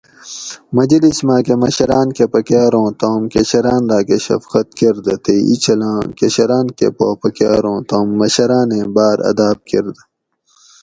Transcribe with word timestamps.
مجلس 0.77 1.17
ماۤکہ 1.27 1.55
مشراۤن 1.61 2.07
کہ 2.17 2.25
پکاۤر 2.33 2.73
اُوں 2.77 2.89
تم 2.99 3.21
کشران 3.33 3.81
راۤکہ 3.91 4.17
شفقت 4.25 4.67
کۤردہ 4.77 5.15
تے 5.23 5.35
اینچھلاں 5.47 5.99
کشران 6.19 6.65
کہ 6.77 6.87
پا 6.97 7.07
پکاۤر 7.21 7.63
اُوں 7.69 7.79
تم 7.89 8.07
مشرانیں 8.19 8.87
باۤر 8.95 9.17
اداب 9.29 9.57
کۤردہ 9.69 10.01